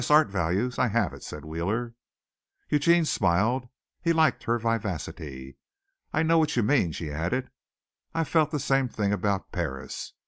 [0.09, 1.93] 'Art values.' I have it," said Wheeler.
[2.69, 3.69] Eugene smiled.
[4.01, 5.57] He liked her vivacity.
[6.11, 7.51] "I know what you mean," she added.
[8.11, 10.13] "I've felt the same thing about Paris.